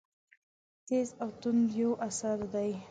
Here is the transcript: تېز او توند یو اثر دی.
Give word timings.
تېز 0.87 1.09
او 1.21 1.29
توند 1.41 1.69
یو 1.81 1.91
اثر 2.07 2.37
دی. 2.53 2.71